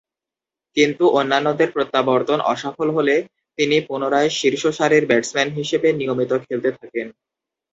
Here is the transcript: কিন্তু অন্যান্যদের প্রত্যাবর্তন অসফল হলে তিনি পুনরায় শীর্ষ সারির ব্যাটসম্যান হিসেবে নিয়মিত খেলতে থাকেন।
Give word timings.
কিন্তু 0.77 1.03
অন্যান্যদের 1.19 1.69
প্রত্যাবর্তন 1.71 2.39
অসফল 2.51 2.87
হলে 2.97 3.15
তিনি 3.57 3.75
পুনরায় 3.87 4.29
শীর্ষ 4.39 4.63
সারির 4.77 5.03
ব্যাটসম্যান 5.07 5.49
হিসেবে 5.59 5.87
নিয়মিত 5.99 6.31
খেলতে 6.45 6.69
থাকেন। 6.79 7.07